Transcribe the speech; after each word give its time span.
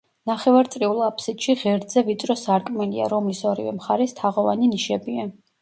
ნახევარწრიულ 0.27 1.01
აფსიდში 1.07 1.55
ღერძზე 1.65 2.03
ვიწრო 2.09 2.37
სარკმელია, 2.45 3.11
რომლის 3.15 3.45
ორივე 3.53 3.77
მხარეს 3.79 4.21
თაღოვანი 4.23 4.73
ნიშებია. 4.73 5.33